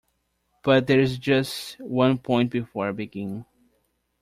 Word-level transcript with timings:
But 0.63 0.87
there 0.87 0.99
is 0.99 1.19
just 1.19 1.79
one 1.79 2.17
point 2.17 2.49
before 2.49 2.87
I 2.87 2.91
begin. 2.91 3.45